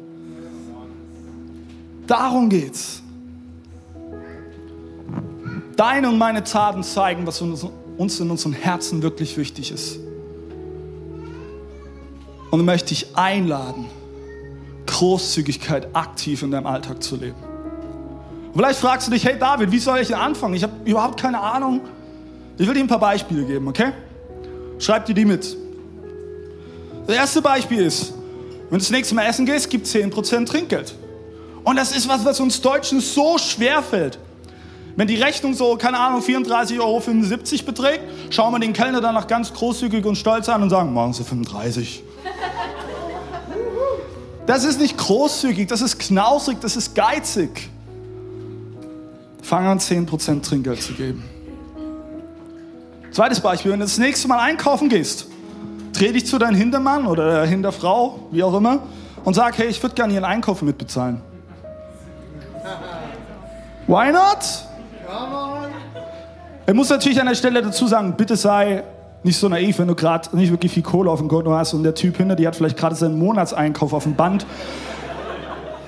[2.08, 3.03] Darum geht's.
[5.76, 10.00] Deine und meine Taten zeigen, was uns in unseren Herzen wirklich wichtig ist.
[12.52, 13.88] Und ich möchte dich einladen,
[14.86, 17.38] Großzügigkeit aktiv in deinem Alltag zu leben.
[18.54, 20.54] vielleicht fragst du dich, hey David, wie soll ich denn anfangen?
[20.54, 21.82] Ich habe überhaupt keine Ahnung.
[22.58, 23.94] Ich will dir ein paar Beispiele geben, okay?
[24.78, 25.58] Schreib dir die mit.
[27.08, 28.14] Das erste Beispiel ist,
[28.70, 30.94] wenn du das nächste Mal essen gehst, gibt es 10% Trinkgeld.
[31.64, 34.20] Und das ist was, was uns Deutschen so schwer fällt.
[34.96, 37.02] Wenn die Rechnung so, keine Ahnung, 34,75 Euro
[37.66, 41.24] beträgt, schauen wir den Kellner danach ganz großzügig und stolz an und sagen, machen Sie
[41.24, 42.04] 35.
[44.46, 47.70] Das ist nicht großzügig, das ist knausrig, das ist geizig.
[49.42, 51.24] Fang an, 10% Trinkgeld zu geben.
[53.12, 55.28] Zweites Beispiel, wenn du das nächste Mal einkaufen gehst,
[55.94, 58.84] dreh dich zu deinem Hintermann oder Hinterfrau, wie auch immer,
[59.24, 61.22] und sag, hey, ich würde gerne Ihren Einkauf mitbezahlen.
[63.88, 64.38] Why not?
[66.66, 68.84] Ich muss natürlich an der Stelle dazu sagen, bitte sei
[69.24, 71.84] nicht so naiv, wenn du gerade nicht wirklich viel Kohle auf dem Konto hast und
[71.84, 74.46] der Typ hinter dir hat vielleicht gerade seinen Monatseinkauf auf dem Band,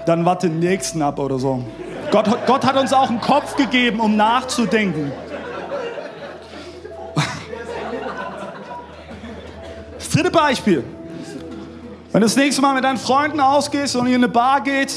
[0.05, 1.63] dann warte den nächsten ab oder so.
[2.11, 5.11] Gott, Gott hat uns auch einen Kopf gegeben, um nachzudenken.
[9.97, 10.83] Das dritte Beispiel.
[12.11, 14.93] Wenn du das nächste Mal mit deinen Freunden ausgehst und in eine Bar geht,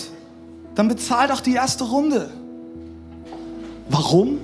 [0.77, 2.31] dann bezahl doch die erste Runde.
[3.91, 4.39] Warum?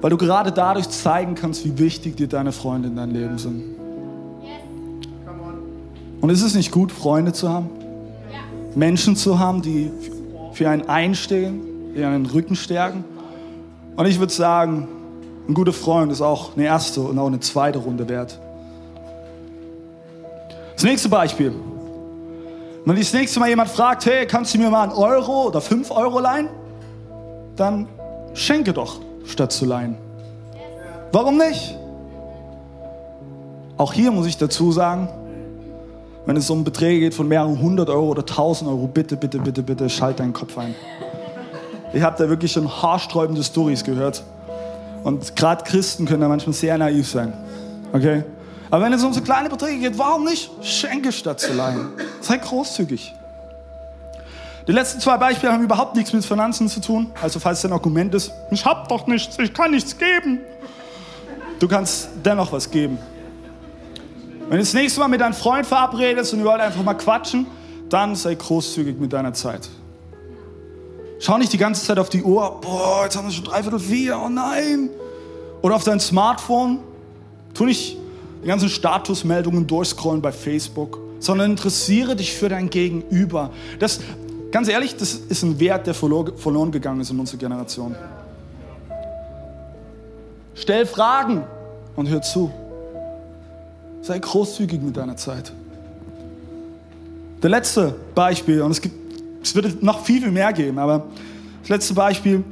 [0.00, 3.76] Weil du gerade dadurch zeigen kannst, wie wichtig dir deine Freunde in deinem Leben sind.
[6.20, 7.70] Und ist es nicht gut, Freunde zu haben?
[8.74, 9.90] Menschen zu haben, die
[10.52, 13.04] für einen einstehen, die einen Rücken stärken?
[13.96, 14.88] Und ich würde sagen,
[15.48, 18.38] ein guter Freund ist auch eine erste und auch eine zweite Runde wert.
[20.74, 21.52] Das nächste Beispiel.
[22.84, 25.60] Wenn dich das nächste Mal jemand fragt, hey, kannst du mir mal einen Euro oder
[25.60, 26.48] fünf Euro leihen?
[27.56, 27.88] Dann
[28.34, 29.96] schenke doch statt zu leihen.
[31.12, 31.76] Warum nicht?
[33.78, 35.08] Auch hier muss ich dazu sagen,
[36.26, 39.62] wenn es um Beträge geht von mehreren hundert Euro oder tausend Euro, bitte, bitte, bitte,
[39.62, 40.74] bitte, schalt deinen Kopf ein.
[41.92, 44.22] Ich habe da wirklich schon haarsträubende Stories gehört.
[45.04, 47.32] Und gerade Christen können da manchmal sehr naiv sein.
[47.92, 48.24] Okay?
[48.70, 50.50] Aber wenn es um so kleine Beträge geht, warum nicht?
[50.62, 51.88] Schenke statt zu leihen.
[52.20, 53.14] Sei großzügig.
[54.66, 57.10] Die letzten zwei Beispiele haben überhaupt nichts mit Finanzen zu tun.
[57.22, 60.40] Also falls dein Argument ist, ich habe doch nichts, ich kann nichts geben.
[61.60, 62.98] Du kannst dennoch was geben.
[64.48, 67.46] Wenn du das nächste Mal mit deinem Freund verabredest und ihr wollt einfach mal quatschen,
[67.88, 69.68] dann sei großzügig mit deiner Zeit.
[71.20, 74.20] Schau nicht die ganze Zeit auf die Uhr, boah, jetzt haben wir schon dreiviertel vier,
[74.22, 74.90] oh nein.
[75.62, 76.80] Oder auf dein Smartphone.
[77.54, 77.96] Tu nicht
[78.42, 83.50] die ganzen Statusmeldungen durchscrollen bei Facebook, sondern interessiere dich für dein Gegenüber.
[83.78, 84.00] Das
[84.50, 87.94] Ganz ehrlich, das ist ein Wert, der verloren gegangen ist in unserer Generation.
[90.54, 91.44] Stell Fragen
[91.94, 92.50] und hör zu.
[94.02, 95.52] Sei großzügig mit deiner Zeit.
[97.42, 98.94] Der letzte Beispiel, und es, gibt,
[99.42, 101.06] es wird noch viel, viel mehr geben, aber
[101.60, 102.42] das letzte Beispiel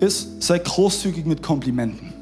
[0.00, 2.12] ist, sei großzügig mit Komplimenten.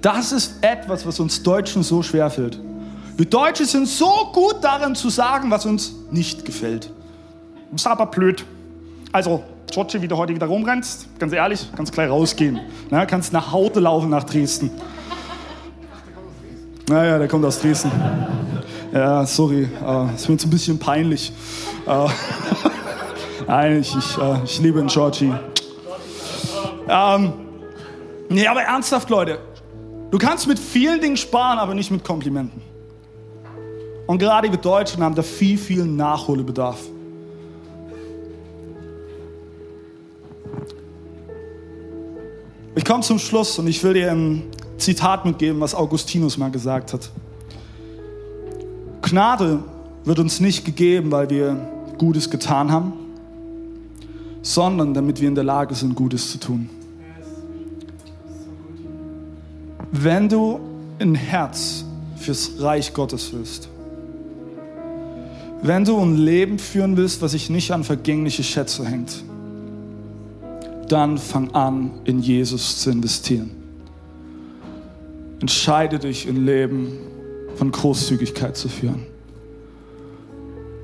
[0.00, 2.60] Das ist etwas, was uns Deutschen so schwer fällt.
[3.16, 6.90] Wir Deutsche sind so gut darin zu sagen, was uns nicht gefällt.
[7.74, 8.44] Du bist aber blöd.
[9.10, 12.60] Also, Georgie, wie du heute wieder rumrennst, ganz ehrlich, kannst gleich rausgehen.
[12.88, 14.70] Na, kannst nach Hause laufen nach Dresden.
[16.88, 17.90] Naja, der kommt aus Dresden.
[18.92, 21.32] Ja, sorry, äh, ist mir jetzt ein bisschen peinlich.
[21.84, 22.06] Äh,
[23.48, 25.34] nein, ich, ich, äh, ich liebe den Georgie.
[26.88, 27.32] Ähm,
[28.28, 29.40] nee, aber ernsthaft, Leute.
[30.12, 32.62] Du kannst mit vielen Dingen sparen, aber nicht mit Komplimenten.
[34.06, 36.93] Und gerade wir Deutschen haben da viel, viel Nachholbedarf.
[42.76, 44.42] Ich komme zum Schluss und ich will dir ein
[44.78, 47.10] Zitat mitgeben, was Augustinus mal gesagt hat.
[49.02, 49.62] Gnade
[50.04, 51.56] wird uns nicht gegeben, weil wir
[51.98, 52.92] Gutes getan haben,
[54.42, 56.68] sondern damit wir in der Lage sind, Gutes zu tun.
[59.92, 60.58] Wenn du
[60.98, 61.84] ein Herz
[62.16, 63.68] fürs Reich Gottes willst,
[65.66, 69.24] Wenn du ein Leben führen willst, was sich nicht an vergängliche Schätze hängt,
[70.86, 73.50] dann fang an, in Jesus zu investieren.
[75.40, 76.98] Entscheide dich, ein Leben
[77.56, 79.06] von Großzügigkeit zu führen.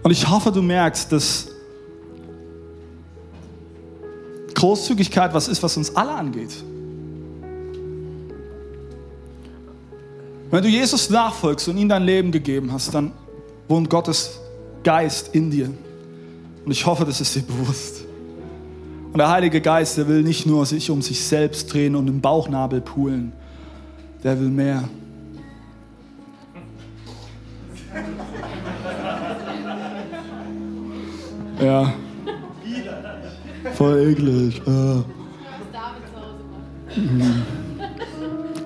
[0.03, 1.48] Und ich hoffe, du merkst, dass
[4.55, 6.53] Großzügigkeit was ist, was uns alle angeht.
[10.51, 13.12] Wenn du Jesus nachfolgst und ihm dein Leben gegeben hast, dann
[13.68, 14.40] wohnt Gottes
[14.82, 15.70] Geist in dir.
[16.64, 18.05] Und ich hoffe, das ist dir bewusst.
[19.13, 22.21] Und der Heilige Geist, der will nicht nur sich um sich selbst drehen und im
[22.21, 23.33] Bauchnabel poolen.
[24.23, 24.85] Der will mehr.
[31.61, 31.93] Ja.
[33.75, 34.63] Voll eklig.
[34.67, 35.05] Ah.
[36.97, 37.43] Mhm.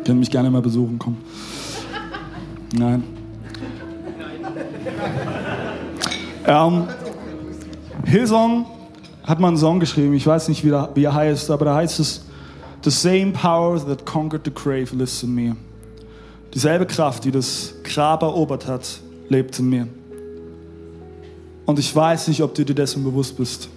[0.04, 1.20] Können mich gerne mal besuchen kommen.
[2.72, 3.02] Nein.
[6.46, 6.84] Ähm,
[8.04, 8.66] Hillsong
[9.24, 11.74] hat man einen Song geschrieben, ich weiß nicht, wie, der, wie er heißt, aber da
[11.76, 12.24] heißt es,
[12.84, 15.56] The same power that conquered the grave lives in me.
[16.52, 19.00] Dieselbe Kraft, die das Grab erobert hat,
[19.30, 19.88] lebt in mir.
[21.64, 23.70] Und ich weiß nicht, ob du dir dessen bewusst bist.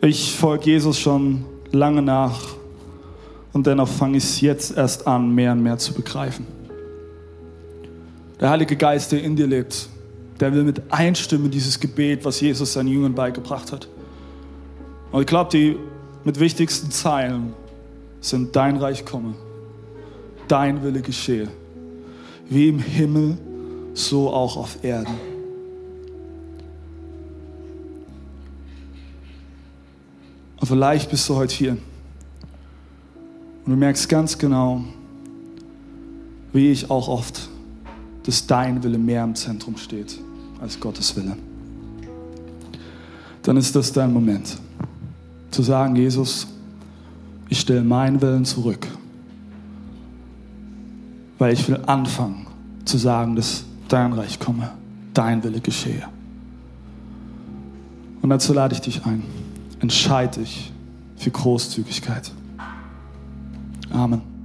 [0.00, 2.40] Ich folge Jesus schon lange nach
[3.52, 6.46] und dennoch fange ich es jetzt erst an, mehr und mehr zu begreifen.
[8.40, 9.90] Der Heilige Geist, der in dir lebt,
[10.40, 13.88] der will mit einstimmen dieses Gebet, was Jesus seinen Jüngern beigebracht hat.
[15.10, 15.76] Und ich glaube, die
[16.24, 17.54] mit wichtigsten Zeilen
[18.20, 19.34] sind dein Reich komme,
[20.48, 21.48] dein Wille geschehe,
[22.48, 23.38] wie im Himmel,
[23.94, 25.14] so auch auf Erden.
[30.60, 34.84] Und vielleicht bist du heute hier und du merkst ganz genau,
[36.52, 37.48] wie ich auch oft,
[38.24, 40.18] dass dein Wille mehr im Zentrum steht
[40.60, 41.36] als Gottes Wille.
[43.42, 44.58] Dann ist das dein Moment,
[45.50, 46.46] zu sagen, Jesus,
[47.48, 48.86] ich stelle meinen Willen zurück,
[51.38, 52.46] weil ich will anfangen
[52.84, 54.70] zu sagen, dass dein Reich komme,
[55.14, 56.04] dein Wille geschehe.
[58.20, 59.22] Und dazu lade ich dich ein
[59.80, 60.72] entscheide dich
[61.16, 62.30] für Großzügigkeit.
[63.90, 64.37] Amen.